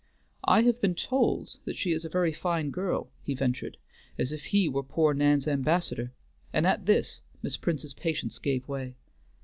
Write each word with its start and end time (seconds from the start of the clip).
"I 0.45 0.63
have 0.63 0.81
been 0.81 0.95
told 0.95 1.57
that 1.65 1.75
she 1.75 1.91
is 1.91 2.03
a 2.03 2.09
very 2.09 2.33
fine 2.33 2.71
girl," 2.71 3.11
he 3.21 3.35
ventured, 3.35 3.77
as 4.17 4.31
if 4.31 4.45
he 4.45 4.67
were 4.67 4.81
poor 4.81 5.13
Nan's 5.13 5.47
ambassador; 5.47 6.11
and 6.51 6.65
at 6.65 6.87
this 6.87 7.21
Miss 7.43 7.55
Prince's 7.55 7.93
patience 7.93 8.39
gave 8.39 8.67
way. 8.67 8.95